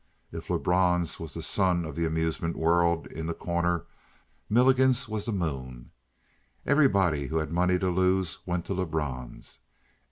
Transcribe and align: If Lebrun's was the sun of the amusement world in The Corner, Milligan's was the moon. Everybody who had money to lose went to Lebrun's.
If 0.31 0.49
Lebrun's 0.49 1.19
was 1.19 1.35
the 1.35 1.43
sun 1.43 1.85
of 1.85 1.95
the 1.95 2.07
amusement 2.07 2.55
world 2.55 3.05
in 3.11 3.27
The 3.27 3.35
Corner, 3.35 3.85
Milligan's 4.49 5.07
was 5.07 5.25
the 5.27 5.31
moon. 5.31 5.91
Everybody 6.65 7.27
who 7.27 7.37
had 7.37 7.51
money 7.51 7.77
to 7.77 7.89
lose 7.91 8.39
went 8.43 8.65
to 8.65 8.73
Lebrun's. 8.73 9.59